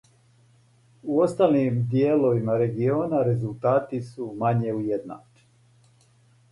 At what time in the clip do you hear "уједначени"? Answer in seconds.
4.81-5.49